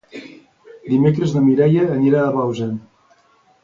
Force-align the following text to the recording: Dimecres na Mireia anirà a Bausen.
Dimecres 0.93 1.37
na 1.37 1.45
Mireia 1.51 1.87
anirà 2.01 2.27
a 2.27 2.35
Bausen. 2.41 2.77